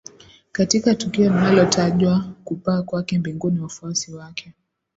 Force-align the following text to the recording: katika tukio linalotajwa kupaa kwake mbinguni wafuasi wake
katika 0.51 0.95
tukio 0.95 1.23
linalotajwa 1.25 2.25
kupaa 2.43 2.81
kwake 2.81 3.19
mbinguni 3.19 3.59
wafuasi 3.59 4.13
wake 4.13 4.53